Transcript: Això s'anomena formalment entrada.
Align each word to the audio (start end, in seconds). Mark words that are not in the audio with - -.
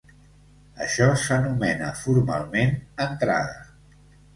Això 0.85 1.09
s'anomena 1.25 1.93
formalment 2.03 2.77
entrada. 3.11 3.67